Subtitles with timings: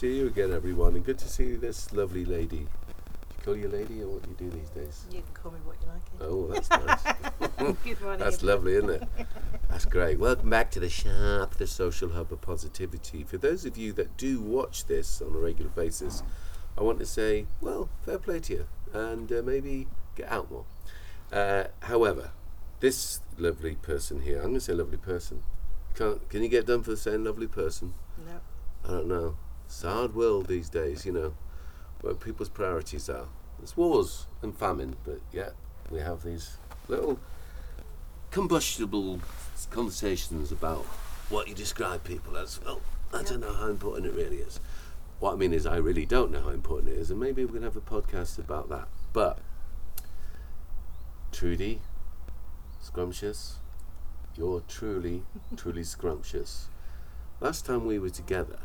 [0.00, 2.56] see you again, everyone, and good to see this lovely lady.
[2.56, 2.64] Do
[3.36, 5.04] you call you lady, or what do you do these days?
[5.12, 6.00] You can call me what you like.
[6.22, 7.76] Oh, that's nice.
[7.84, 8.18] Good morning.
[8.18, 9.02] That's lovely, isn't it?
[9.68, 10.18] That's great.
[10.18, 13.24] Welcome back to the S.H.O.P., the social hub of positivity.
[13.24, 16.22] For those of you that do watch this on a regular basis,
[16.78, 19.86] I want to say, well, fair play to you, and uh, maybe
[20.16, 20.64] get out more.
[21.30, 22.30] Uh, however,
[22.80, 25.42] this lovely person here, I'm going to say lovely person.
[25.94, 27.92] Can't, can you get done for saying lovely person?
[28.24, 28.40] No.
[28.82, 29.36] I don't know.
[29.70, 31.32] It's a hard world these days, you know,
[32.00, 33.26] where people's priorities are.
[33.56, 35.54] There's wars and famine, but yet
[35.92, 36.56] we have these
[36.88, 37.20] little
[38.32, 39.20] combustible
[39.70, 40.84] conversations about
[41.28, 42.58] what you describe people as.
[42.64, 42.80] Well,
[43.14, 44.58] I don't know how important it really is.
[45.20, 47.52] What I mean is, I really don't know how important it is, and maybe we
[47.52, 48.88] can have a podcast about that.
[49.12, 49.38] But,
[51.30, 51.80] Trudy,
[52.80, 53.58] scrumptious,
[54.36, 55.22] you're truly,
[55.56, 56.66] truly scrumptious.
[57.38, 58.58] Last time we were together,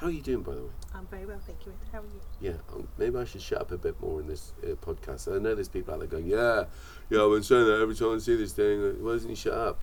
[0.00, 0.70] how are you doing, by the way?
[0.94, 1.72] I'm very well, thank you.
[1.92, 2.20] How are you?
[2.40, 5.30] Yeah, um, maybe I should shut up a bit more in this uh, podcast.
[5.34, 6.64] I know there's people out there going, yeah,
[7.10, 8.82] yeah, I've been saying that every time I see this thing.
[8.82, 9.78] uh, Why doesn't he shut up?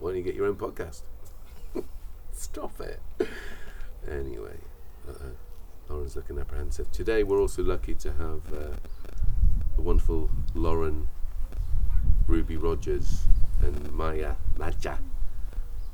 [0.00, 1.02] Why don't you get your own podcast?
[2.32, 3.00] Stop it.
[4.10, 4.56] Anyway,
[5.08, 5.12] uh,
[5.88, 6.90] Lauren's looking apprehensive.
[6.90, 8.74] Today we're also lucky to have uh,
[9.76, 11.06] the wonderful Lauren,
[12.26, 13.28] Ruby Rogers,
[13.62, 14.98] and Maya Madja,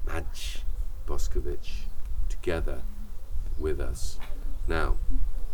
[0.06, 0.60] Maj
[1.06, 1.82] Boskovich
[2.30, 2.82] together
[3.58, 4.18] with us.
[4.68, 4.96] Now,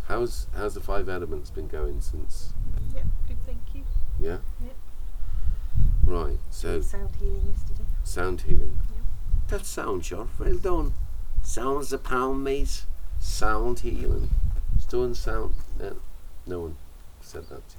[0.08, 2.53] how's how's the five elements been going since?
[2.94, 3.84] Yeah, good, thank you.
[4.20, 4.39] Yeah.
[4.62, 4.77] Yep.
[6.06, 6.39] Right.
[6.50, 7.89] So sound healing yesterday.
[8.05, 8.78] sound healing.
[8.94, 9.05] Yep.
[9.48, 10.31] That sound, John.
[10.39, 10.94] Well done.
[11.42, 12.84] Sounds a pound, mate.
[13.19, 14.31] Sound healing.
[14.78, 15.55] Still sound.
[15.78, 15.97] No,
[16.47, 16.77] no one
[17.20, 17.77] said that to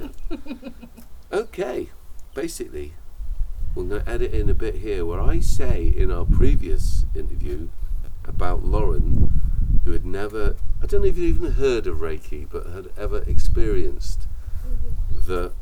[0.00, 0.10] you.
[0.58, 0.72] No.
[1.40, 1.90] okay.
[2.34, 2.94] Basically,
[3.74, 7.68] we're going to edit in a bit here where I say in our previous interview
[8.24, 9.33] about Lauren,
[9.84, 13.22] who had never, I don't know if you've even heard of Reiki, but had ever
[13.26, 14.26] experienced
[15.10, 15.52] the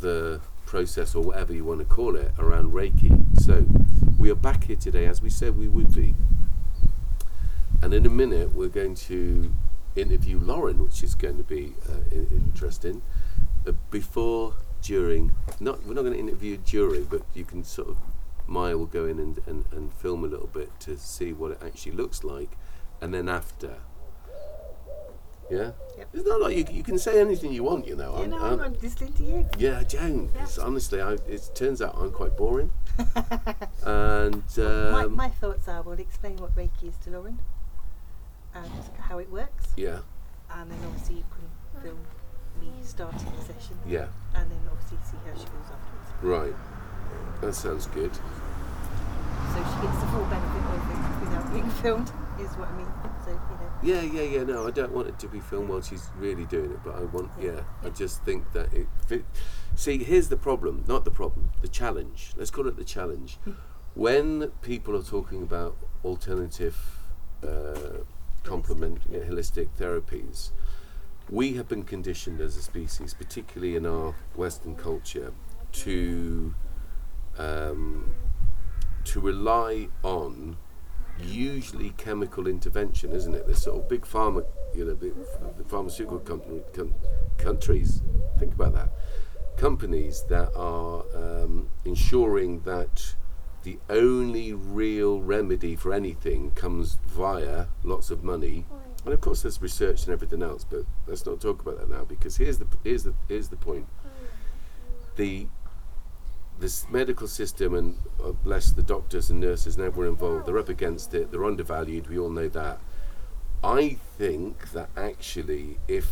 [0.00, 3.24] the process or whatever you want to call it around Reiki.
[3.38, 3.66] So
[4.18, 6.14] we are back here today as we said we would be.
[7.82, 9.52] And in a minute we're going to
[9.96, 13.02] interview Lauren, which is going to be uh, interesting.
[13.66, 17.96] Uh, before, during, not we're not going to interview during, but you can sort of
[18.46, 21.62] Maya will go in and, and, and film a little bit to see what it
[21.64, 22.50] actually looks like,
[23.02, 23.74] and then after.
[25.50, 26.08] Yeah, Yep.
[26.14, 28.12] it's not like you, you can say anything you want, you know.
[28.14, 29.46] Yeah, I'm- no, I'm- I'm listening to you.
[29.58, 30.30] yeah, I don't.
[30.34, 30.46] Yeah.
[30.62, 32.70] Honestly, I, it turns out I'm quite boring.
[33.84, 37.38] and my, um, my thoughts are we'll explain what Reiki is to Lauren
[38.54, 38.70] and
[39.00, 39.98] how it works, yeah,
[40.50, 41.98] and then obviously you can film
[42.60, 46.22] me starting the session, yeah, and then obviously see how she feels afterwards.
[46.22, 46.54] right.
[47.40, 48.12] That sounds good.
[49.82, 52.86] Gets the full benefit of it without being filmed, is what I mean.
[53.24, 53.72] So, you know.
[53.82, 54.42] Yeah, yeah, yeah.
[54.44, 57.02] No, I don't want it to be filmed while she's really doing it, but I
[57.02, 58.86] want, yeah, I just think that it.
[59.06, 59.24] Fit.
[59.74, 60.84] See, here's the problem.
[60.86, 61.50] Not the problem.
[61.62, 62.32] The challenge.
[62.36, 63.38] Let's call it the challenge.
[63.94, 66.78] when people are talking about alternative,
[67.42, 68.04] uh,
[68.44, 69.18] complement, yeah.
[69.18, 70.52] yeah, holistic therapies,
[71.28, 75.32] we have been conditioned as a species, particularly in our Western culture,
[75.72, 76.54] to
[77.38, 78.14] um,
[79.04, 80.56] to rely on
[81.20, 83.46] usually chemical intervention, isn't it?
[83.46, 85.14] There's sort of big pharma, you know, big
[85.66, 86.94] pharmaceutical company, com-
[87.38, 88.02] countries.
[88.38, 88.92] Think about that.
[89.56, 93.14] Companies that are um, ensuring that
[93.62, 98.66] the only real remedy for anything comes via lots of money.
[99.04, 102.04] And of course, there's research and everything else, but let's not talk about that now
[102.04, 103.86] because here's the here's the here's the point.
[105.16, 105.46] The
[106.58, 110.68] this medical system and uh, bless the doctors and nurses and everyone involved, they're up
[110.68, 111.30] against it.
[111.30, 112.08] They're undervalued.
[112.08, 112.80] We all know that.
[113.64, 116.08] I think that actually, if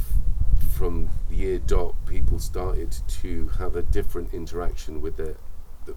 [0.77, 5.37] from the year dot people started to have a different interaction with their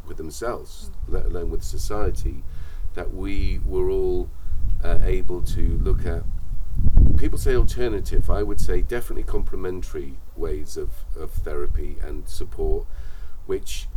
[0.07, 2.43] with themselves, let alone with society,
[2.93, 4.29] that we were all
[4.83, 6.23] uh, able to look at.
[7.17, 8.29] People say alternative.
[8.29, 12.87] I would say definitely complementary ways of, of therapy and support,
[13.45, 13.87] which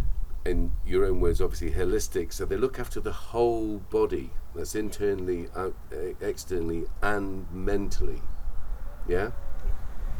[0.46, 2.32] in your own words, obviously holistic.
[2.32, 4.30] So they look after the whole body.
[4.54, 8.22] That's internally, out, uh, externally, and mentally.
[9.08, 9.30] Yeah.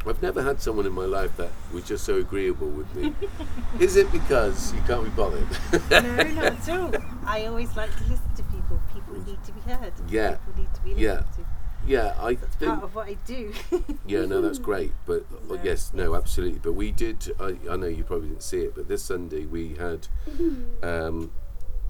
[0.07, 3.13] I've never had someone in my life that was just so agreeable with me.
[3.81, 5.47] Is it because you can't be bothered?
[5.91, 6.95] no, not at all.
[7.27, 8.81] I always like to listen to people.
[8.95, 9.93] People need to be heard.
[10.09, 10.37] Yeah.
[10.37, 11.17] People need to be listened Yeah.
[11.43, 11.46] to.
[11.87, 12.71] Yeah, I That's think.
[12.71, 13.53] part of what I do.
[14.07, 14.93] Yeah, no, that's great.
[15.05, 16.61] But No, yes, no, absolutely.
[16.61, 17.33] But we did.
[17.41, 20.09] I, I know you probably didn't see it, but this Sunday we had
[20.83, 21.33] um,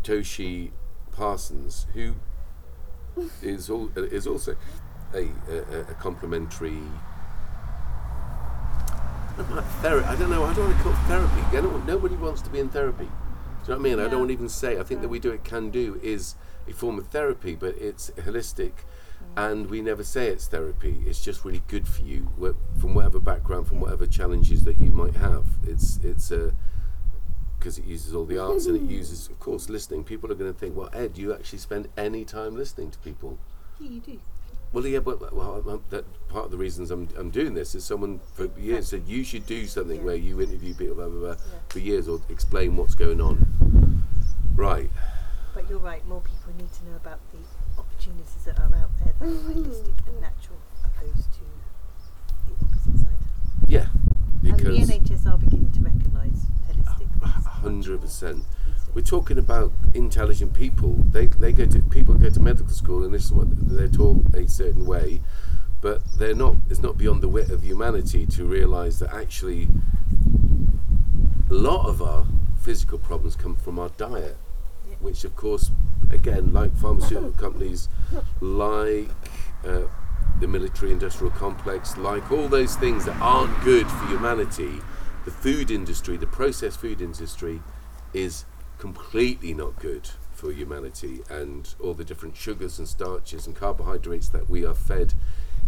[0.02, 0.70] Toshi
[1.12, 2.14] Parsons, who
[3.42, 4.56] is all, is also
[5.14, 6.78] a, a, a complementary.
[9.82, 10.06] Therapy.
[10.06, 10.44] I don't know.
[10.44, 11.42] I don't want to call it therapy.
[11.52, 13.04] Know, nobody wants to be in therapy.
[13.04, 14.00] Do you know what I mean?
[14.00, 14.78] I don't want to even say.
[14.78, 16.36] I think that we do it can do is
[16.68, 18.72] a form of therapy, but it's holistic,
[19.36, 21.02] and we never say it's therapy.
[21.06, 22.28] It's just really good for you
[22.80, 25.44] from whatever background, from whatever challenges that you might have.
[25.66, 26.54] It's it's a
[27.58, 30.04] because it uses all the arts and it uses, of course, listening.
[30.04, 32.98] People are going to think, well, Ed, do you actually spend any time listening to
[32.98, 33.38] people?
[33.80, 34.20] Yeah, you do.
[34.72, 37.84] Well, yeah, but well, um, that part of the reasons I'm, I'm doing this is
[37.84, 40.04] someone for years said you should do something Yeah.
[40.04, 41.58] where you interview people blah, blah, blah, Yeah.
[41.70, 44.02] for years or explain what's going on.
[44.54, 44.90] Right.
[45.54, 47.38] But you're right, more people need to know about the
[48.06, 49.62] opportunities that are out there that are mm-hmm.
[49.62, 51.40] holistic and natural opposed to
[52.46, 53.14] the opposite side.
[53.66, 53.86] Yeah.
[54.42, 57.46] Because and the NHS are beginning to recognise holistic things.
[57.46, 58.44] Hundred percent.
[58.94, 60.94] We're talking about intelligent people.
[61.10, 64.22] They they go to people go to medical school and this is what they're taught
[64.34, 65.20] a certain way,
[65.80, 66.56] but they're not.
[66.70, 69.68] It's not beyond the wit of humanity to realise that actually
[71.50, 72.26] a lot of our
[72.60, 74.36] physical problems come from our diet,
[74.88, 74.96] Yeah.
[75.00, 75.70] which of course,
[76.10, 77.88] again, like pharmaceutical companies,
[78.40, 79.08] like
[79.64, 79.82] uh,
[80.40, 84.80] the military-industrial complex, like all those things that aren't good for humanity,
[85.24, 87.60] the food industry, the processed food industry,
[88.12, 88.44] is
[88.78, 94.50] completely not good for humanity and all the different sugars and starches and carbohydrates that
[94.50, 95.14] we are fed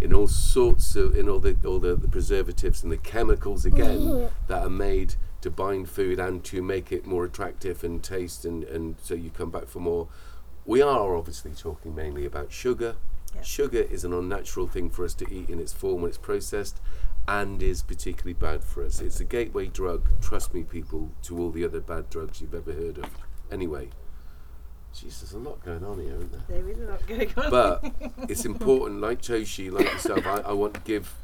[0.01, 4.29] in all sorts of in all the all the, the preservatives and the chemicals again
[4.47, 8.63] that are made to bind food and to make it more attractive and taste and,
[8.65, 10.09] and so you come back for more
[10.69, 12.95] we are obviously talking mainly about sugar
[13.43, 16.79] sugar is an unnatural thing for us to eat in its form when it's processed
[17.27, 21.51] and is particularly bad for us it's a gateway drug trust me people to all
[21.51, 23.09] the other bad drugs you've ever heard of
[23.51, 23.89] anyway
[25.03, 26.61] there's a lot going on here, isn't there?
[26.61, 27.51] There is a lot going on.
[27.51, 27.93] But
[28.29, 31.15] it's important, like Toshi, like yourself, I, I want to give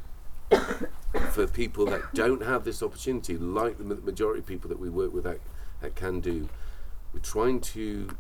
[1.32, 5.12] for people that don't have this opportunity, like the majority of people that we work
[5.12, 5.40] with at,
[5.82, 6.48] at Kandu,
[7.12, 8.10] we're trying to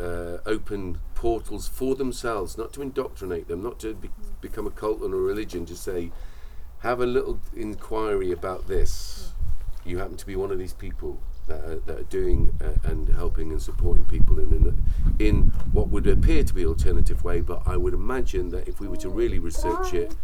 [0.00, 4.10] uh, open portals for themselves, not to indoctrinate them, not to be,
[4.40, 6.10] become a cult and a religion, to say,
[6.80, 9.32] have a little inquiry about this.
[9.84, 13.08] You happen to be one of these people that are, that are doing uh, and
[13.08, 14.84] helping and supporting people in, in
[15.18, 18.88] in what would appear to be alternative way, but I would imagine that if we
[18.88, 20.14] were to really research it,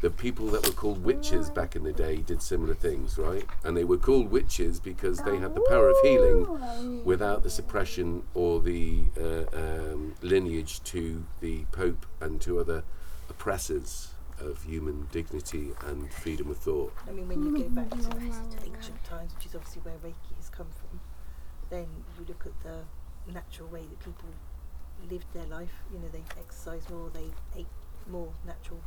[0.00, 3.44] the people that were called witches back in the day did similar things, right?
[3.64, 8.22] And they were called witches because they had the power of healing without the suppression
[8.34, 12.84] or the uh, um, lineage to the Pope and to other
[13.28, 16.94] oppressors of human dignity and freedom of thought.
[17.08, 17.96] I mean, when you go back to
[18.64, 21.00] ancient times, which is obviously where Reiki has come from,
[21.68, 21.86] then
[22.18, 22.84] you look at the
[23.32, 24.28] natural way that people
[25.10, 25.72] lived their life.
[25.92, 27.66] You know, they exercised more, they ate
[28.08, 28.80] more natural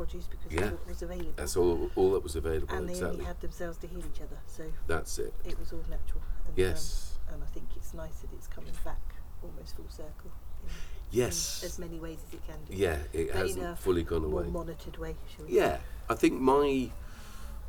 [0.00, 0.60] produce because Yeah.
[0.60, 1.32] that's what was available.
[1.36, 2.74] That's all, all that was available.
[2.74, 3.18] and they exactly.
[3.18, 5.34] only had themselves to heal each other, so That's it.
[5.44, 6.22] it was all natural.
[6.46, 7.18] And, Yes.
[7.28, 9.00] Um, and I think it's nice that it's coming back
[9.42, 10.30] almost full circle.
[10.64, 10.70] In,
[11.12, 11.62] Yes.
[11.62, 12.76] In as many ways as it can do.
[12.76, 14.50] Yeah, it But hasn't a fully gone More away.
[14.50, 16.90] monitored way, shall we Yeah, I think my,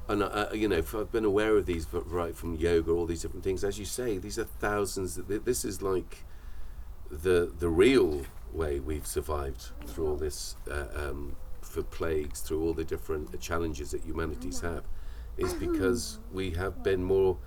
[0.08, 3.22] and uh, you know, I've been aware of these, but right from yoga, all these
[3.24, 3.64] different things.
[3.64, 5.20] As you say, these are thousands.
[5.28, 6.24] th- This is like
[7.10, 11.36] the the real way we've survived through all this, uh, um,
[11.72, 14.74] for plagues, through all the different challenges that humanities mm.
[14.74, 14.84] have,
[15.38, 17.38] is because we have been more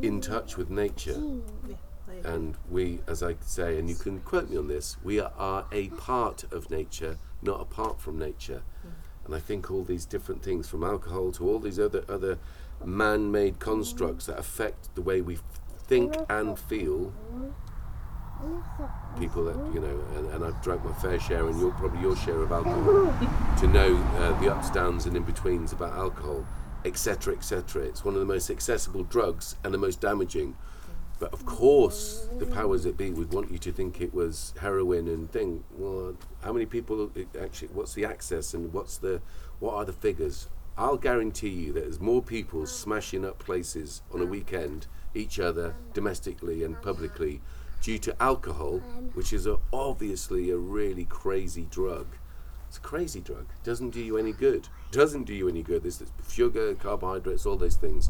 [0.00, 1.20] in touch with nature.
[1.68, 1.74] Yeah,
[2.08, 2.32] I agree.
[2.32, 5.66] And we, as I say, and you can quote me on this, we are, are
[5.72, 8.62] a part of nature, not apart from nature.
[8.86, 8.90] Mm.
[9.24, 12.38] And I think all these different things, from alcohol to all these other other
[12.84, 15.38] man-made constructs that affect the way we
[15.86, 17.12] think and feel.
[19.18, 22.16] People that you know, and, and I've drank my fair share, and you're probably your
[22.16, 23.14] share of alcohol,
[23.60, 26.44] to know uh, the ups, downs, and in betweens about alcohol,
[26.84, 27.82] etc., etc.
[27.82, 30.56] It's one of the most accessible drugs and the most damaging.
[31.20, 35.06] But of course, the powers that be would want you to think it was heroin
[35.06, 35.62] and thing.
[35.76, 37.68] Well, how many people actually?
[37.68, 39.22] What's the access and what's the
[39.60, 40.48] what are the figures?
[40.76, 45.76] I'll guarantee you that there's more people smashing up places on a weekend, each other
[45.92, 47.40] domestically and publicly,
[47.82, 49.10] due to alcohol, um.
[49.14, 52.06] which is a, obviously a really crazy drug.
[52.68, 53.48] It's a crazy drug.
[53.64, 54.68] Doesn't do you any good.
[54.90, 55.82] Doesn't do you any good.
[55.82, 58.08] There's sugar, carbohydrates, all those things.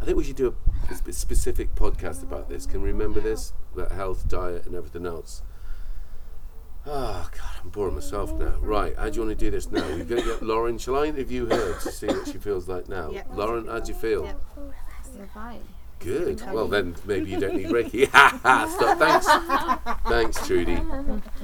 [0.00, 0.54] I think we should do
[0.88, 2.64] a, a specific podcast about this.
[2.66, 3.54] Can we remember this?
[3.74, 5.42] About health, diet, and everything else.
[6.86, 8.58] Oh God, I'm boring myself now.
[8.60, 9.86] Right, how do you want to do this now?
[9.88, 10.76] You're going to get Lauren.
[10.76, 13.10] Shall I interview her to see what she feels like now?
[13.10, 13.22] Yeah.
[13.32, 14.24] Lauren, how do you feel?
[14.24, 14.34] Yeah.
[15.16, 15.62] You're fine.
[16.04, 16.42] Good.
[16.52, 18.08] Well, then maybe you don't need Reiki.
[18.08, 18.98] Stop.
[18.98, 19.26] Thanks.
[20.06, 20.78] Thanks, Trudy.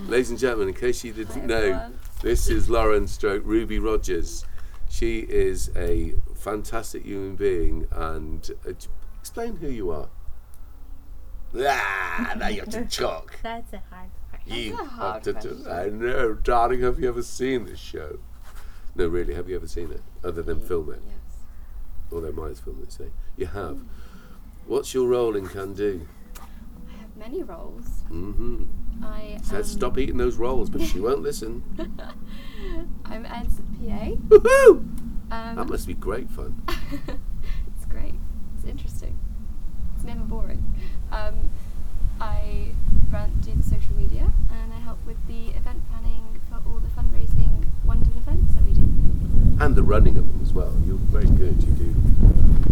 [0.06, 1.90] Ladies and gentlemen, in case you didn't know,
[2.20, 4.44] This is Lauren Stroke Ruby Rogers.
[4.90, 8.72] She is a fantastic human being, and uh,
[9.18, 10.10] explain who you are.
[11.56, 13.38] Ah, now you have to talk.
[13.42, 14.52] That's a hard question.
[14.54, 16.82] You a have to I know, darling.
[16.82, 18.18] Have you ever seen this show?
[18.94, 19.32] No, really.
[19.34, 21.00] Have you ever seen it, other than film it?
[21.06, 21.44] Yes.
[22.12, 23.06] Although mine's film it, say
[23.38, 23.80] you have.
[24.70, 26.06] What's your role in Kandu?
[26.38, 27.86] I have many roles.
[28.08, 28.66] Mm-hmm.
[29.02, 31.64] I Said am, stop eating those rolls, but she won't listen.
[33.04, 34.10] I'm Ed's PA.
[34.28, 34.84] Woohoo!
[35.28, 36.62] That Um, must be great fun.
[36.68, 38.14] it's great.
[38.56, 39.18] It's interesting.
[39.96, 40.62] It's never boring.
[41.10, 41.50] Um,
[42.20, 42.68] I
[43.10, 46.88] run, do the social media and I help with the event planning for all the
[46.90, 48.82] fundraising wonderful events that we do.
[49.64, 50.72] and the running of them as well.
[50.86, 51.60] You're very good.
[51.60, 51.94] You do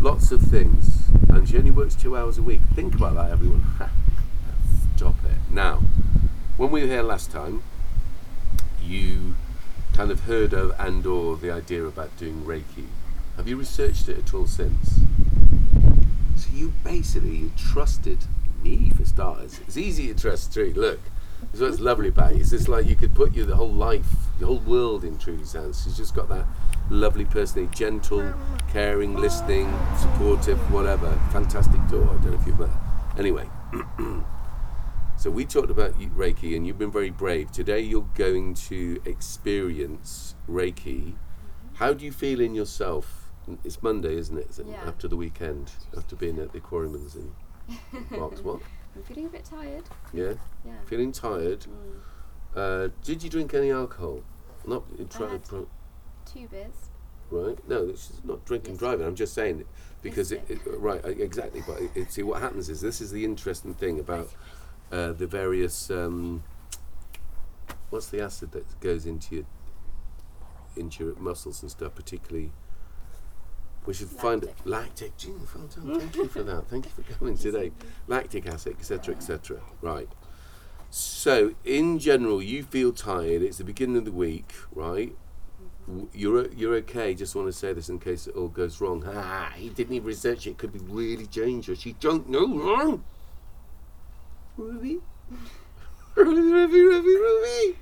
[0.00, 0.97] lots of things,
[1.28, 2.62] and she only works two hours a week.
[2.74, 3.64] Think about that, everyone.
[4.96, 5.82] Stop it now.
[6.56, 7.62] When we were here last time,
[8.82, 9.36] you
[9.92, 12.86] kind of heard of and/or the idea about doing Reiki.
[13.36, 15.00] Have you researched it at all since?
[16.36, 18.18] So you basically trusted
[18.62, 19.60] me for starters.
[19.66, 20.72] It's easy to trust Trudy.
[20.72, 21.00] Look,
[21.40, 22.40] that's what's lovely about you.
[22.40, 25.52] It's just like you could put your the whole life, your whole world in Trudy's
[25.52, 25.82] hands.
[25.84, 26.46] She's just got that
[26.90, 28.34] lovely personality, gentle,
[28.72, 31.10] caring, listening, supportive, whatever.
[31.32, 32.04] Fantastic daughter.
[32.10, 32.70] I don't know if you've met.
[33.18, 33.48] Anyway,
[35.16, 37.50] so we talked about Reiki, and you've been very brave.
[37.50, 41.14] Today you're going to experience Reiki.
[41.74, 43.30] How do you feel in yourself?
[43.64, 44.50] It's Monday, isn't it?
[44.50, 44.82] Is it Yeah.
[44.86, 47.32] After the weekend, after being at the Quarryman's in
[48.18, 48.40] Box.
[48.42, 48.60] What?
[48.94, 49.84] I'm feeling a bit tired.
[50.12, 50.34] Yeah.
[50.66, 50.72] Yeah.
[50.86, 51.60] Feeling tired.
[51.60, 52.00] Mm.
[52.56, 54.22] Uh, did you drink any alcohol?
[54.66, 55.68] Not in try, had- pro-
[56.32, 56.90] Two beers.
[57.30, 57.58] right?
[57.68, 58.78] No, is not drinking Yes.
[58.80, 59.06] driving.
[59.06, 59.66] I'm just saying it
[60.02, 61.62] because it, Yes, it right exactly.
[61.66, 64.30] But it, see what happens is this is the interesting thing about
[64.92, 65.90] uh, the various.
[65.90, 66.42] Um,
[67.90, 69.44] what's the acid that goes into your
[70.76, 72.52] into your muscles and stuff, particularly.
[73.86, 74.54] We should find it.
[74.64, 75.16] Lactic.
[75.16, 75.40] Done.
[75.98, 76.66] Thank you for that.
[76.68, 77.72] Thank you for coming today.
[78.06, 79.60] Lactic acid, etc., etc.
[79.80, 80.08] Right.
[80.90, 83.42] So, in general, you feel tired.
[83.42, 85.16] It's the beginning of the week, right?
[85.88, 87.14] W- You're you're okay.
[87.14, 89.02] Just want to say this in case it all goes wrong.
[89.06, 90.58] Ah, he didn't even research it.
[90.58, 91.84] Could be really dangerous.
[91.86, 93.04] You don't know, wrong.
[94.56, 95.00] Ruby,
[96.14, 97.78] Ruby, Ruby, Ruby, Ruby.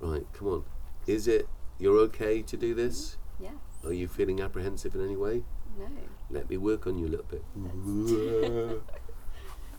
[0.00, 0.64] Right, come on.
[1.06, 1.48] Is it?
[1.78, 3.16] You're okay to do this?
[3.40, 3.50] Yeah.
[3.84, 5.42] Are you feeling apprehensive in any way?
[5.78, 5.86] No.
[6.30, 7.42] Let me work on you a little bit.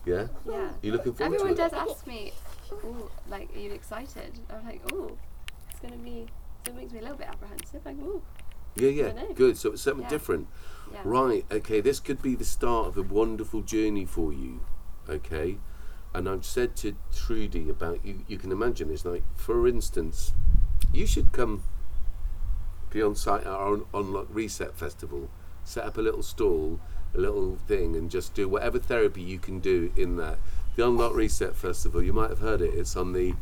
[0.06, 0.26] yeah.
[0.44, 0.70] Yeah.
[0.82, 1.66] You looking forward Everyone to it?
[1.66, 2.32] Everyone does ask me,
[2.72, 5.16] "Ooh, like, are you excited?" I'm like, "Oh,
[5.70, 6.26] it's gonna be."
[6.66, 7.84] It makes me a little bit apprehensive.
[7.84, 8.22] Like, "Ooh,
[8.76, 9.12] Yeah, yeah.
[9.34, 9.56] Good.
[9.56, 10.08] So it's something Yeah.
[10.08, 10.48] different.
[10.92, 14.60] yeah." Right, okay, this could be the start of a wonderful journey for you,
[15.08, 15.58] okay?
[16.12, 20.32] And I've said to Trudy about you, you can imagine this, like, for instance,
[20.92, 21.62] you should come
[22.90, 25.28] be on site at our Unlock Reset Festival,
[25.64, 26.78] set up a little stall,
[27.12, 30.38] a little thing, and just do whatever therapy you can do in that.
[30.76, 33.34] The Unlock Reset Festival, you might have heard it, it's on the.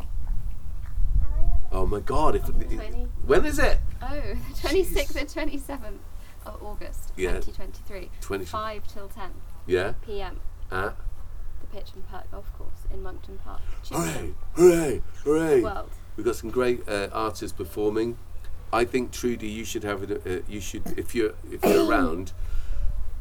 [1.72, 2.76] Oh my god, if, Twenty.
[3.26, 3.78] when is it?
[4.02, 5.98] Oh, the 26th and 27th
[6.44, 7.32] of August, Yeah.
[7.40, 8.10] 2023.
[8.20, 9.30] 20 5 till 10
[9.66, 9.94] Yeah?
[10.04, 10.40] p.m.
[10.70, 10.96] At?
[11.60, 13.60] The Pitch and Putt Golf Course in Monkton Park.
[13.90, 14.34] Hooray!
[14.54, 15.02] Hooray!
[15.24, 15.60] Hooray!
[15.62, 15.90] World.
[16.16, 18.18] We've got some great uh, artists performing.
[18.72, 20.26] I think Trudy, you should have it.
[20.26, 22.32] Uh, you should, if you're if you're around,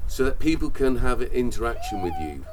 [0.08, 2.46] so that people can have an interaction with you,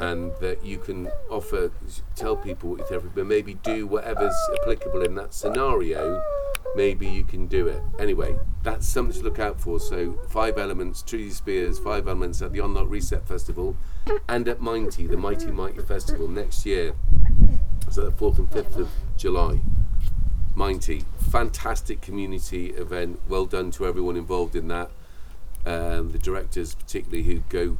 [0.00, 1.70] and that you can offer,
[2.16, 6.22] tell people what your therapy, but maybe do whatever's applicable in that scenario.
[6.74, 7.82] Maybe you can do it.
[7.98, 9.78] Anyway, that's something to look out for.
[9.78, 13.76] So, five elements, Trudy Spears, five elements at the Unlock Reset Festival,
[14.28, 16.94] and at Mighty, the Mighty Mighty Festival next year.
[17.90, 19.60] So the fourth and fifth of July.
[20.54, 23.20] Mighty, fantastic community event.
[23.28, 24.90] Well done to everyone involved in that.
[25.66, 27.78] Um, the directors, particularly, who go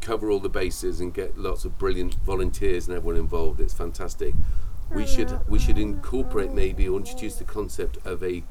[0.00, 3.60] cover all the bases and get lots of brilliant volunteers and everyone involved.
[3.60, 4.34] It's fantastic.
[4.92, 5.14] We mm-hmm.
[5.14, 8.42] should we should incorporate maybe or introduce the concept of a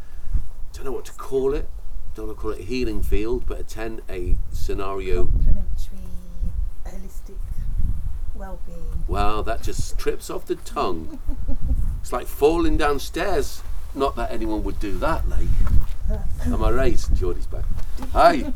[0.74, 1.70] don't know what to call it.
[2.16, 5.26] Don't want to call it a healing field, but attend a scenario.
[5.26, 5.98] Complementary,
[6.86, 7.38] holistic
[8.36, 9.04] well-being.
[9.08, 11.20] Wow, that just trips off the tongue.
[12.02, 13.62] It's like falling downstairs.
[13.94, 15.48] Not that anyone would do that, like.
[16.46, 17.08] Am I right?
[17.14, 17.66] Geordie's back.
[18.14, 18.54] Hi.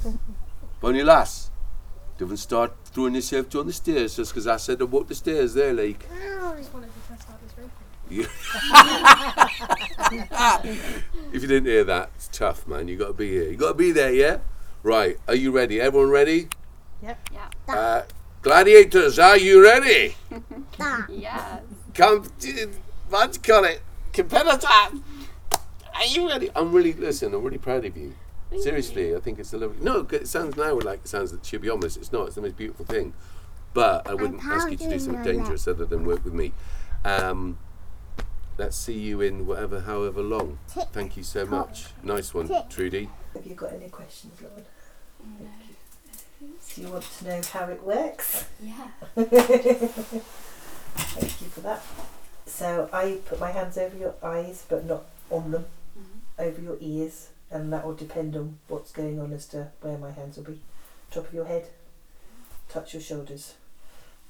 [0.80, 1.49] Bonnie lass.
[2.20, 5.54] Don't start throwing yourself down the stairs just because I said to walk the stairs
[5.54, 6.06] there, like.
[6.12, 7.70] I just wanted to test out this rope.
[11.32, 12.88] If you didn't hear that, it's tough, man.
[12.88, 13.48] You got to be here.
[13.48, 14.40] You got to be there, yeah.
[14.82, 15.16] Right.
[15.26, 15.80] Are you ready?
[15.80, 16.50] Everyone ready?
[17.02, 17.30] Yep.
[17.32, 17.48] Yeah.
[17.74, 18.02] Uh,
[18.42, 20.14] gladiators, are you ready?
[21.08, 21.62] Yes.
[21.94, 22.24] Come,
[23.08, 23.80] what do you call it?
[24.12, 24.68] Competitor!
[24.68, 26.50] Are you ready?
[26.54, 28.14] I'm really, listen, I'm really proud of you.
[28.50, 29.82] Thank Seriously, I think it's a lovely.
[29.82, 31.96] No, it sounds now like it sounds that she'll be honest.
[31.96, 32.26] It's not.
[32.26, 33.14] It's the most beautiful thing.
[33.72, 35.36] But I wouldn't ask you to do pounding something my leg.
[35.36, 36.52] dangerous other than work with me.
[37.04, 37.58] Um,
[38.58, 40.58] let's see you in whatever, however long.
[40.68, 41.50] Tick Thank you so tock.
[41.68, 41.86] much.
[42.02, 42.68] Nice one, Tick.
[42.68, 43.08] Trudy.
[43.34, 44.64] Have you got any questions, Lauren?
[45.40, 45.46] No.
[46.74, 48.46] Do you want to know how it works?
[48.60, 48.88] Yeah.
[50.96, 51.82] Thank you for that.
[52.46, 55.66] So I put my hands over your eyes, but not on them,
[55.96, 56.44] Mhm.
[56.44, 60.10] over your ears, and that will depend on what's going on as to where my
[60.10, 60.60] hands will be.
[61.10, 61.68] Top of your head,
[62.68, 63.54] touch your shoulders.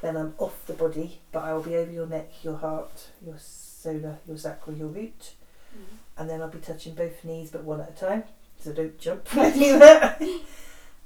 [0.01, 3.37] Then I'm off the body, but I will be over your neck, your heart, your
[3.39, 5.35] solar, your sacral, your root,
[5.77, 5.99] Mhm.
[6.17, 8.25] and then I'll be touching both knees, but one at a time.
[8.59, 10.23] So don't jump when I do that.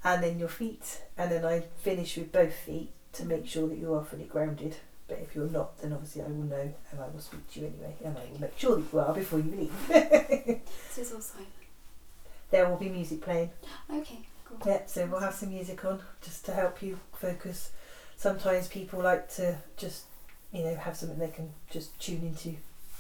[0.05, 3.79] and then your feet, and then I finish with both feet to make sure that
[3.79, 4.77] you are fully grounded.
[5.09, 7.67] But if you're not, then obviously I will know, and I will speak to you
[7.67, 9.73] anyway, and I will make sure that you are before you leave.
[10.91, 11.49] So it's all silent.
[12.51, 13.51] There will be music playing.
[13.93, 14.59] Okay, cool.
[14.67, 17.71] Yep, so we'll have some music on just to help you focus.
[18.17, 20.05] Sometimes people like to just,
[20.53, 22.57] you know, have something they can just tune into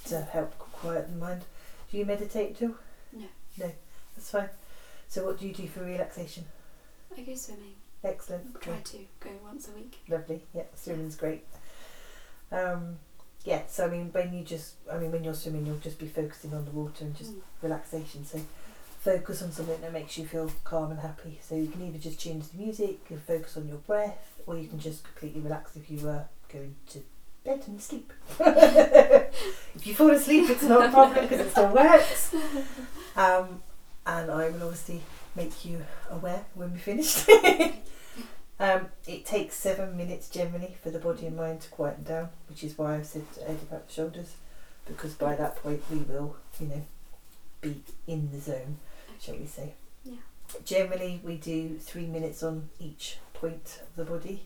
[0.07, 1.43] to help quiet the mind.
[1.91, 2.77] Do you meditate too?
[3.13, 3.27] No.
[3.59, 3.71] No,
[4.17, 4.49] that's fine.
[5.09, 6.45] So what do you do for relaxation?
[7.17, 7.75] I go swimming.
[8.03, 8.61] Excellent.
[8.61, 9.99] Try to go once a week.
[10.09, 10.43] Lovely.
[10.53, 11.45] Yeah, swimming's great.
[12.51, 12.99] Um,
[13.45, 16.07] yeah, so I mean, when you just, I mean, when you're swimming, you'll just be
[16.09, 17.41] focusing on the water and just Mm.
[17.63, 18.25] relaxation.
[18.27, 18.41] So
[19.05, 21.39] focus on something that makes you feel calm and happy.
[21.43, 24.57] So you can either just to the music, you can focus on your breath, or
[24.57, 27.03] you can just completely relax if you were going to
[27.45, 28.11] bed and sleep.
[28.41, 32.35] if you fall asleep, it's not a problem because it still works.
[33.15, 33.63] Um,
[34.07, 35.03] and I will obviously
[35.37, 37.29] make you aware when we finish.
[38.59, 42.65] um, it takes seven minutes generally for the body and mind to quieten down, which
[42.65, 44.35] is why I've said to Ed about the shoulders,
[44.87, 46.83] because by that point we will, you know,
[47.61, 48.79] be in the zone,
[49.25, 49.75] shall we say.
[50.05, 50.17] Yeah.
[50.65, 54.43] Generally, we do three minutes on each point of the body,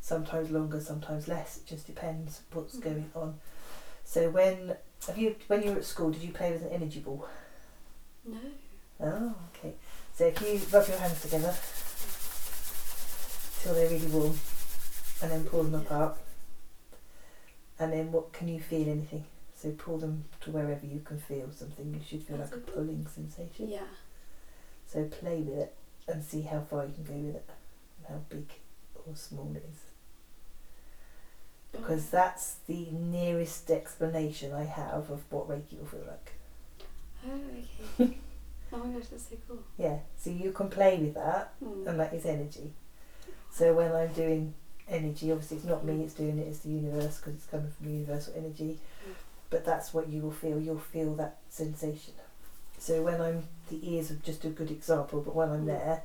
[0.00, 1.58] sometimes longer, sometimes less.
[1.58, 2.82] It just depends what's Mhm.
[2.82, 3.40] going on.
[4.04, 7.00] So when have you when you were at school, did you play with an energy
[7.00, 7.26] ball?
[8.24, 8.38] No.
[9.00, 9.74] Oh, okay.
[10.14, 11.54] So if you rub your hands together
[13.62, 14.38] till they're really warm,
[15.22, 16.18] and then pull them apart,
[17.78, 19.24] and then what can you feel anything?
[19.54, 21.94] So pull them to wherever you can feel something.
[21.94, 23.68] You should feel That's like a pulling sensation.
[23.68, 23.86] Yeah.
[24.92, 25.74] So play with it
[26.08, 27.48] and see how far you can go with it,
[27.98, 28.50] and how big
[29.06, 29.78] or small it is.
[31.72, 36.32] Because that's the nearest explanation I have of what Reiki will feel like.
[37.26, 37.40] Oh,
[38.04, 38.18] okay.
[38.72, 39.60] oh my gosh, that's so cool.
[39.78, 39.98] Yeah.
[40.18, 41.86] So you can play with that, Mm.
[41.86, 42.72] and that is energy.
[43.50, 44.52] So when I'm doing
[44.88, 47.88] energy, obviously it's not me, it's doing it, it's the universe because it's coming from
[47.90, 48.78] universal energy.
[49.08, 49.14] Mm.
[49.48, 50.60] But that's what you will feel.
[50.60, 52.14] You'll feel that sensation.
[52.82, 56.02] So when I'm, the ears are just a good example, but when I'm there,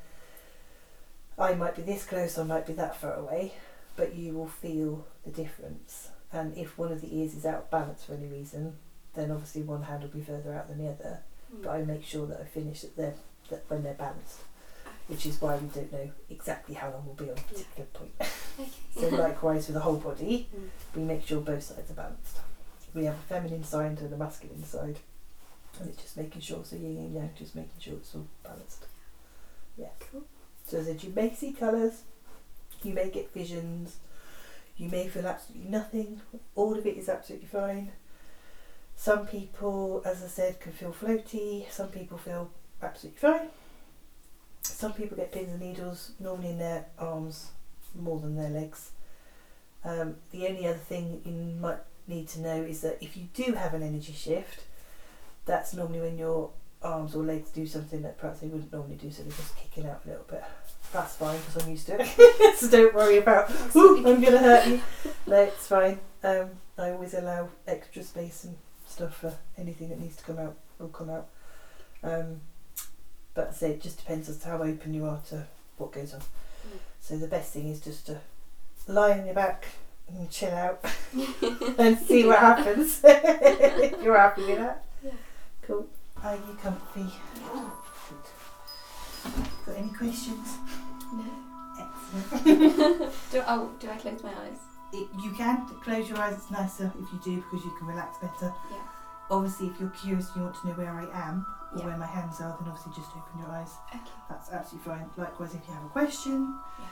[1.36, 3.54] I might be this close, I might be that far away,
[3.96, 6.10] but you will feel the difference.
[6.32, 8.74] And if one of the ears is out of balance for any reason,
[9.16, 11.22] then obviously one hand will be further out than the other.
[11.52, 11.64] Mm.
[11.64, 13.16] But I make sure that I finish at their,
[13.50, 14.42] that when they're balanced,
[15.08, 18.12] which is why we don't know exactly how long we'll be on a particular point.
[18.60, 18.70] Okay.
[19.00, 20.70] So likewise for the whole body, Mm.
[20.96, 22.38] we make sure both sides are balanced.
[22.96, 24.98] We have a feminine side and a masculine side,
[25.80, 26.64] and it's just making sure.
[26.64, 28.86] So yin and yang, just making sure it's all balanced.
[29.78, 29.90] Yeah.
[30.12, 30.24] Cool.
[30.66, 32.02] So as you may see colours,
[32.84, 33.98] you may get visions,
[34.78, 36.22] you may feel absolutely nothing.
[36.56, 37.92] All of it is absolutely fine.
[38.96, 41.70] Some people, as I said, can feel floaty.
[41.72, 42.50] Some people feel
[42.82, 43.50] absolutely fine.
[44.62, 47.52] Some people get pins and needles, normally in their arms
[47.96, 48.92] more than their legs.
[49.84, 53.54] Um, the only other thing you might need to know is that if you do
[53.54, 54.64] have an energy shift,
[55.48, 56.52] that's normally when your
[56.84, 59.90] arms or legs do something that perhaps they wouldn't normally do, so they're just kicking
[59.90, 60.44] out a little bit.
[60.94, 62.56] That's fine because I'm used to it.
[62.58, 64.82] so don't worry about, ooh, I'm going to hurt you.
[65.28, 66.00] No, it's fine.
[66.24, 68.56] Um, I always allow extra space and
[68.88, 71.28] stuff for anything that needs to come out will come out.
[72.02, 72.40] Um,
[73.34, 75.46] but say it just depends as to how open you are to
[75.78, 76.22] what goes on.
[76.22, 76.80] Mm.
[77.02, 78.22] So the best thing is just to
[78.88, 79.66] lie on your back
[80.08, 80.86] and chill out
[81.78, 83.02] and see what happens.
[83.04, 84.86] you're happy with that.
[85.68, 85.86] Cool.
[86.24, 87.06] Are you comfy?
[89.66, 90.58] Got any questions?
[91.14, 91.26] No.
[91.80, 93.14] Excellent.
[93.32, 94.58] Do, oh, do I close my eyes?
[94.94, 96.36] It, you can close your eyes.
[96.38, 98.54] It's nicer if you do because you can relax better.
[98.72, 98.78] Yeah.
[99.30, 101.86] Obviously, if you're curious and you want to know where I am or Yeah.
[101.88, 103.74] where my hands are, then obviously just open your eyes.
[103.94, 104.00] Okay.
[104.30, 105.10] That's absolutely fine.
[105.18, 106.86] Likewise, if you have a question Yeah.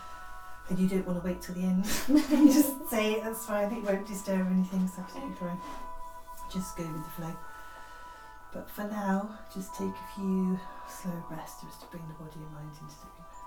[0.69, 3.23] and you don't want to wait till the end, you just say it.
[3.23, 3.71] That's fine.
[3.71, 4.81] It won't disturb anything.
[4.83, 5.57] It's absolutely fine.
[6.51, 7.33] Just go with the flow.
[8.55, 12.53] But for now, just take a few slow breaths just to bring the body and
[12.53, 13.43] mind into the breath.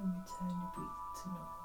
[0.00, 1.57] And return your breathing to normal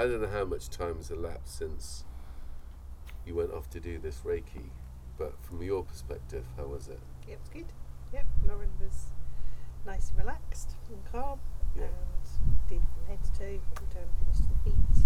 [0.00, 2.04] I don't know how much time has elapsed since
[3.26, 4.70] you went off to do this Reiki,
[5.18, 7.00] but from your perspective, how was it?
[7.28, 7.66] It was good.
[8.14, 9.08] Yep, Lauren was
[9.84, 11.38] nice and relaxed and calm
[11.76, 11.82] Yeah.
[11.84, 11.90] and
[12.70, 13.60] did from head to toe,
[13.94, 15.04] down finished to the feet.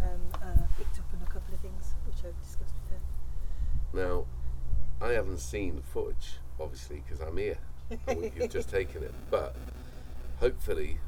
[0.00, 4.06] and uh, picked up on a couple of things which I've discussed with her.
[4.06, 4.26] Now,
[5.04, 7.58] I haven't seen the footage, obviously, because I'm here.
[8.08, 9.56] You've just taken it, but
[10.38, 10.98] hopefully,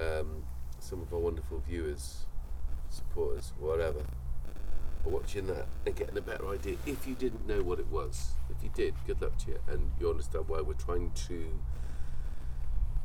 [0.00, 0.42] um,
[0.80, 2.26] some of our wonderful viewers,
[2.94, 6.76] supporters, whatever, are watching that and getting a better idea.
[6.86, 9.90] If you didn't know what it was, if you did, good luck to you, and
[10.00, 11.60] you understand why we're trying to.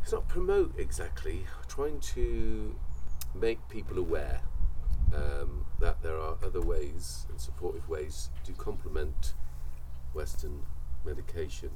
[0.04, 1.46] It's not promote exactly.
[1.68, 2.76] Trying to
[3.36, 4.42] make people aware
[5.14, 9.34] um, that there are other ways and supportive ways to complement
[10.14, 10.64] Western
[11.06, 11.70] medication.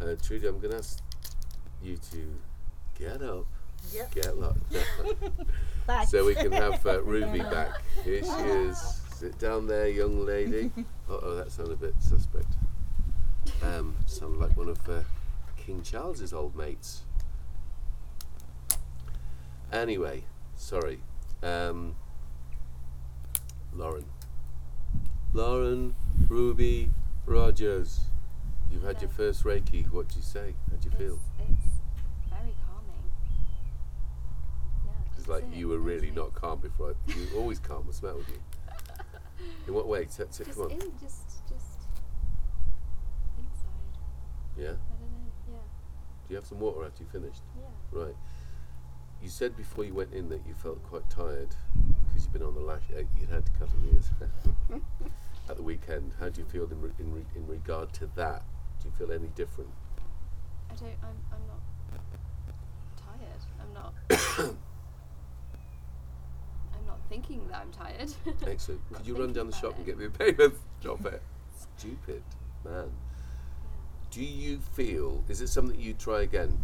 [0.00, 1.02] Uh, Trudy, I'm going to ask
[1.82, 2.38] you to
[2.98, 3.46] get up,
[3.92, 4.14] Yep.
[4.14, 4.58] get locked
[6.06, 7.82] so we can have uh, Ruby back.
[8.04, 9.00] Here she is.
[9.16, 10.70] Sit down there, young lady.
[11.06, 12.48] Uh oh, that sounded a bit suspect.
[13.62, 15.02] Um, sounded like one of uh,
[15.54, 17.02] King Charles's old mates.
[19.70, 20.24] Anyway,
[20.56, 21.00] sorry.
[21.42, 21.94] Um,
[23.74, 24.06] Lauren.
[25.34, 25.94] Lauren,
[26.26, 26.88] Ruby,
[27.26, 28.00] Rogers.
[28.70, 29.90] You've had your first Reiki.
[29.92, 30.54] What do you say?
[30.70, 31.20] How do you feel?
[31.38, 33.12] It's, it's very calming.
[34.86, 34.92] Yeah.
[35.24, 36.90] It's like you were really not calm before.
[36.90, 37.86] I, you always calm.
[37.86, 38.40] What's the matter with you?
[39.66, 40.04] In what way?
[40.04, 40.70] T- t- Just come on.
[40.72, 41.80] in, just, just
[43.38, 43.94] inside.
[44.54, 44.64] Yeah.
[44.64, 45.32] I don't know.
[45.48, 45.56] Yeah.
[46.28, 47.40] Do you have some water after you finished?
[47.58, 48.00] Yeah.
[48.02, 48.14] Right.
[49.22, 51.56] You said before you went in that you felt quite tired
[52.08, 52.82] because you've been on the lash.
[52.94, 54.10] Uh, you'd had a couple of years
[55.48, 56.12] at the weekend.
[56.20, 58.42] How do you feel in, re- in, re- in regard to that?
[58.82, 59.70] Do you feel any different?
[60.70, 60.90] I don't.
[61.02, 61.16] I'm.
[61.32, 61.62] I'm not
[62.98, 63.40] tired.
[63.58, 64.54] I'm not.
[67.54, 68.12] I'm that I'm tired.
[68.46, 68.80] Excellent.
[68.92, 70.52] Could you run down the shop and get me a paper?
[70.80, 71.22] Drop it.
[71.78, 72.22] Stupid
[72.64, 72.90] man.
[74.10, 75.24] Do you feel?
[75.28, 76.58] Is it something you try again?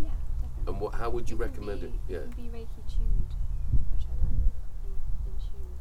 [0.00, 0.08] Yeah,
[0.40, 0.72] definitely.
[0.72, 0.94] And what?
[0.94, 1.92] How would you can recommend be, it?
[2.08, 2.16] Yeah.
[2.18, 3.34] It be Reiki tuned,
[3.92, 4.32] which I like.
[4.84, 4.92] In,
[5.26, 5.74] in tune.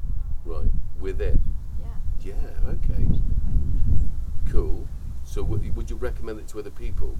[0.45, 0.71] Right.
[0.99, 1.39] With it.
[1.79, 2.33] Yeah.
[2.33, 2.69] Yeah.
[2.69, 3.03] Okay.
[3.03, 4.11] Which would be quite interesting.
[4.51, 4.87] Cool.
[5.23, 7.17] So would you, would you recommend it to other people?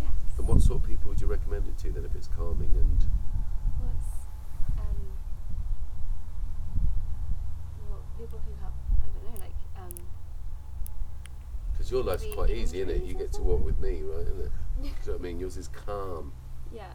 [0.00, 0.10] Yes.
[0.38, 3.04] And what sort of people would you recommend it to then if it's calming and
[3.80, 4.10] Well, it's
[4.78, 4.96] um,
[7.88, 9.94] well, people who have I don't know, like um,
[11.84, 13.04] because your life's quite easy, isn't it?
[13.04, 13.66] You get to walk something?
[13.66, 14.26] with me, right?
[14.26, 14.52] Isn't it?
[14.80, 15.38] Do you know what I mean?
[15.38, 16.32] Yours is calm,
[16.72, 16.92] yeah,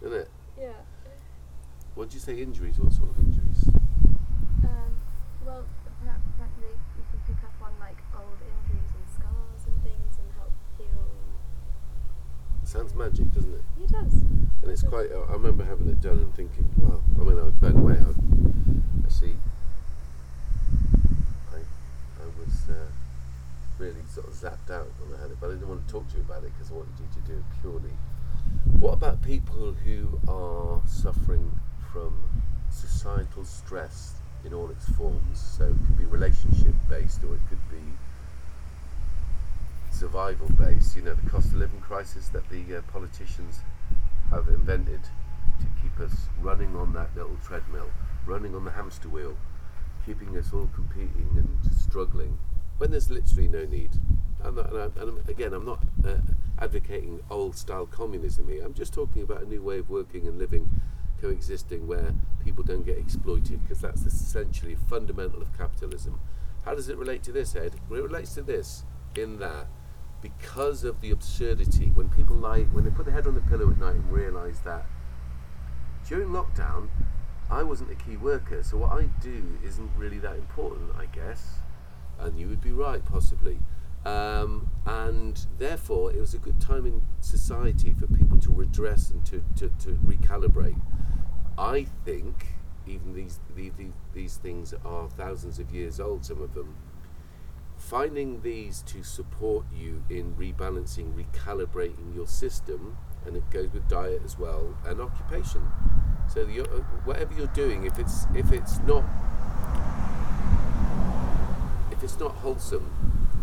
[0.00, 0.30] isn't it?
[0.60, 0.68] yeah.
[1.96, 2.40] What did you say?
[2.40, 2.78] Injuries?
[2.78, 3.70] What sort of injuries?
[4.62, 4.94] Um,
[5.44, 5.64] well,
[5.98, 10.52] apparently you can pick up on like old injuries and scars and things and help
[10.78, 11.10] heal.
[12.62, 13.64] Sounds magic, doesn't it?
[13.82, 14.14] It does.
[14.62, 15.10] And it's quite.
[15.10, 17.02] I remember having it done and thinking, wow.
[17.20, 17.94] I mean, I was blown away.
[17.98, 19.34] I, I see.
[21.50, 22.86] I, I was uh,
[23.78, 26.08] really sort of zapped out when I had it, but I didn't want to talk
[26.10, 27.94] to you about it because I wanted you to do it purely.
[28.78, 31.58] What about people who are suffering
[31.92, 32.14] from
[32.70, 34.14] societal stress
[34.44, 35.38] in all its forms?
[35.38, 37.82] So it could be relationship based, or it could be
[39.90, 40.96] survival based.
[40.96, 43.60] You know, the cost of living crisis that the uh, politicians
[44.30, 45.02] have invented
[45.60, 47.90] to keep us running on that little treadmill,
[48.26, 49.36] running on the hamster wheel,
[50.04, 52.38] keeping us all competing and struggling
[52.78, 53.90] when there's literally no need.
[54.42, 56.16] And, I, and again, I'm not uh,
[56.58, 58.64] advocating old style communism here.
[58.64, 60.68] I'm just talking about a new way of working and living,
[61.20, 62.14] coexisting where
[62.44, 66.20] people don't get exploited because that's essentially fundamental of capitalism.
[66.64, 67.74] How does it relate to this, Ed?
[67.88, 68.84] Well, it relates to this
[69.16, 69.66] in that
[70.20, 73.70] because of the absurdity, when people lie, when they put their head on the pillow
[73.70, 74.86] at night and realise that
[76.06, 76.88] during lockdown,
[77.50, 81.60] I wasn't a key worker, so what I do isn't really that important, I guess.
[82.18, 83.58] And you would be right, possibly.
[84.04, 89.24] Um, and therefore, it was a good time in society for people to redress and
[89.26, 90.80] to, to, to recalibrate.
[91.56, 92.46] I think,
[92.86, 93.72] even these, these,
[94.14, 96.74] these things are thousands of years old, some of them,
[97.76, 104.22] finding these to support you in rebalancing, recalibrating your system, and it goes with diet
[104.24, 105.62] as well, and occupation.
[106.32, 106.64] So uh,
[107.04, 109.04] whatever you're doing, if it's if it's not
[111.98, 112.88] if it's not wholesome,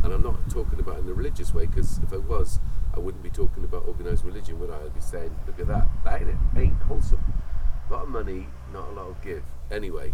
[0.01, 2.61] and I'm not talking about in the religious way, because if I was,
[2.95, 4.77] I wouldn't be talking about organised religion, would I?
[4.77, 7.19] I'd be saying, look at that, that ain't, ain't wholesome.
[7.89, 9.43] A lot of money, not a lot of give.
[9.69, 10.13] Anyway,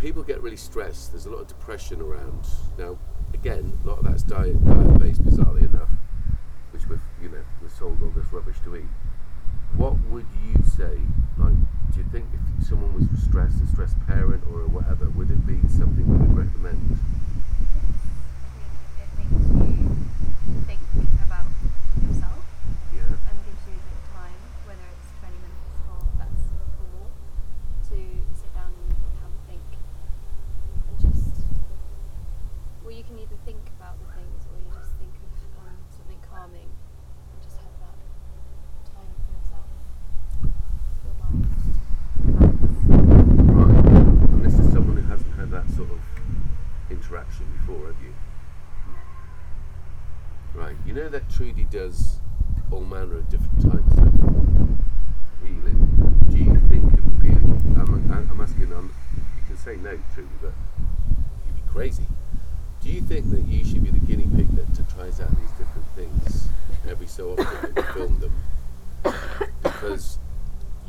[0.00, 1.12] people get really stressed.
[1.12, 2.48] There's a lot of depression around.
[2.76, 2.98] Now,
[3.34, 5.90] again, a lot of that's diet diet based, bizarrely enough,
[6.72, 8.90] which we've you know we're sold all this rubbish to eat.
[9.76, 10.98] What would you say?
[11.38, 11.54] Like,
[11.92, 15.58] do you think if someone was stressed, a stressed parent or whatever, would it be
[15.68, 16.98] something we would recommend?
[19.00, 19.88] it makes you
[20.66, 20.80] think
[21.24, 21.46] about
[22.06, 22.44] yourself
[22.94, 23.08] Yeah.
[23.08, 27.08] and gives you the time, whether it's 20 minutes or less or more,
[27.88, 27.96] to
[28.36, 29.64] sit down and have a think.
[30.88, 31.40] And just,
[32.84, 35.32] well, you can either think about the things or you just think of
[35.64, 37.96] um, something calming and just have that
[38.92, 39.68] time for yourself.
[41.04, 41.48] Your mind
[42.20, 42.60] relax.
[43.50, 43.84] Right.
[44.30, 46.00] And this is someone who hasn't had that sort of
[46.90, 48.12] interaction before, have you?
[50.54, 50.76] Right.
[50.86, 52.18] You know that Trudy does
[52.72, 54.12] all manner of different types of
[55.42, 56.26] healing.
[56.28, 57.28] Do you think it would be?
[57.28, 58.72] I'm, I'm asking.
[58.72, 58.92] I'm,
[59.36, 60.52] you can say no, Trudy, but
[61.46, 62.06] you'd be crazy.
[62.82, 65.86] Do you think that you should be the guinea pig that tries out these different
[65.94, 66.48] things
[66.88, 68.32] every so often and film them?
[69.62, 70.18] Because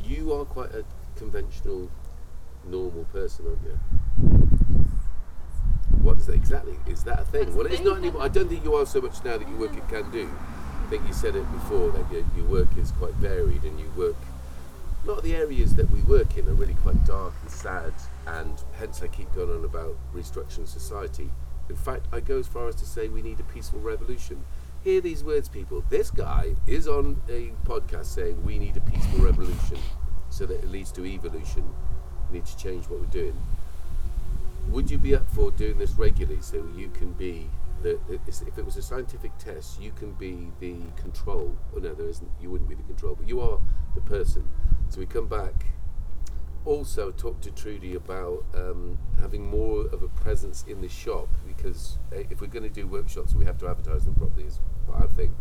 [0.04, 0.84] you are quite a
[1.16, 1.90] conventional,
[2.66, 3.78] normal person, aren't you?
[6.02, 6.76] What is that exactly?
[6.86, 7.44] Is that a thing?
[7.44, 8.22] That's well, it's not anymore.
[8.22, 10.28] I don't think you are so much now that you work at Kandu.
[10.92, 14.14] Think you said it before that your, your work is quite varied and you work.
[15.02, 17.94] A lot of the areas that we work in are really quite dark and sad,
[18.26, 21.30] and hence I keep going on about restructuring society.
[21.70, 24.44] In fact, I go as far as to say we need a peaceful revolution.
[24.84, 25.82] Hear these words, people.
[25.88, 29.78] This guy is on a podcast saying we need a peaceful revolution
[30.28, 31.72] so that it leads to evolution.
[32.30, 33.40] We need to change what we're doing
[34.68, 37.48] would you be up for doing this regularly so you can be
[37.86, 41.56] if it was a scientific test you can be the control.
[41.74, 42.30] Oh no there isn't.
[42.40, 43.60] You wouldn't be the control but you are
[43.94, 44.48] the person.
[44.88, 45.66] So we come back.
[46.64, 51.98] Also talk to Trudy about um, having more of a presence in the shop because
[52.12, 55.02] uh, if we're going to do workshops we have to advertise them properly is what
[55.02, 55.32] I think.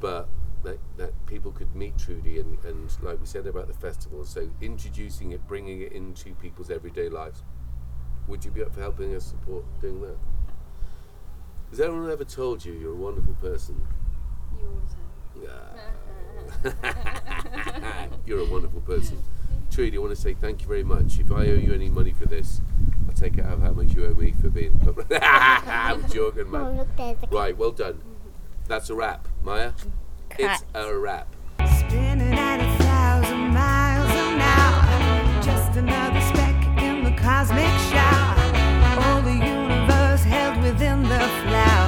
[0.00, 0.28] But
[0.64, 4.48] that, that people could meet Trudy and, and like we said about the festival so
[4.60, 7.42] introducing it bringing it into people's everyday lives.
[8.28, 10.16] Would you be up for helping us support doing that?
[11.72, 13.80] Has anyone ever told you you're a wonderful person?
[14.60, 14.68] You
[16.62, 16.74] always
[18.26, 19.16] You're a wonderful person.
[19.70, 21.18] Trudy, I want to say thank you very much.
[21.18, 22.60] If I owe you any money for this,
[23.08, 25.06] I'll take it out of how much you owe me for being public.
[25.22, 26.86] I'm joking, man.
[27.30, 28.02] Right, well done.
[28.68, 29.72] That's a wrap, Maya.
[30.38, 31.34] It's a wrap.
[31.78, 38.41] Spinning at a thousand miles an hour, just another speck in the cosmic shower
[40.82, 41.81] within the flowers.